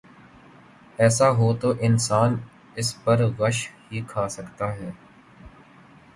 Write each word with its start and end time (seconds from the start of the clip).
ایسا 0.99 1.29
ہو 1.29 1.47
تو 1.61 1.73
انسان 1.79 2.31
اس 2.75 2.89
پہ 3.03 3.15
غش 3.37 3.57
ہی 3.91 4.01
کھا 4.07 4.27
سکتا 4.27 4.67
ہے۔ 4.75 4.91